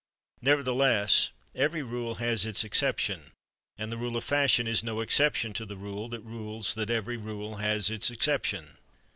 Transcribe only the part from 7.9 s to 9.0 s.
its exception.